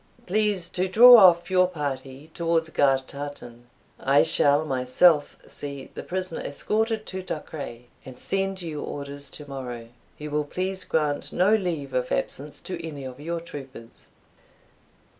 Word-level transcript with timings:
Please 0.25 0.67
to 0.69 0.87
draw 0.87 1.17
off 1.17 1.51
your 1.51 1.67
party 1.67 2.31
towards 2.33 2.71
Gartartan; 2.71 3.67
I 3.99 4.23
shall 4.23 4.65
myself 4.65 5.37
see 5.45 5.91
the 5.93 6.01
prisoner 6.01 6.41
escorted 6.41 7.05
to 7.05 7.21
Duchray, 7.21 7.83
and 8.03 8.17
send 8.17 8.63
you 8.63 8.81
orders 8.81 9.29
tomorrow. 9.29 9.89
You 10.17 10.31
will 10.31 10.45
please 10.45 10.85
grant 10.85 11.31
no 11.31 11.53
leave 11.53 11.93
of 11.93 12.11
absence 12.11 12.59
to 12.61 12.83
any 12.83 13.03
of 13.03 13.19
your 13.19 13.41
troopers." 13.41 14.07